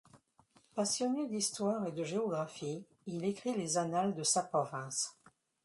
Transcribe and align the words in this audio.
Passionné 0.73 1.27
d'histoire 1.27 1.85
et 1.85 1.91
de 1.91 2.03
géographie, 2.03 2.83
il 3.05 3.23
écrit 3.23 3.55
les 3.55 3.77
annales 3.77 4.15
de 4.15 4.23
sa 4.23 4.41
province. 4.41 5.15